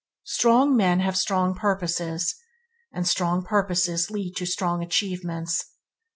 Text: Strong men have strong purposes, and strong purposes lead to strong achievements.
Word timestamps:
Strong 0.25 0.75
men 0.75 0.99
have 1.01 1.15
strong 1.15 1.53
purposes, 1.53 2.33
and 2.91 3.07
strong 3.07 3.43
purposes 3.45 4.09
lead 4.09 4.33
to 4.35 4.47
strong 4.47 4.81
achievements. 4.81 5.63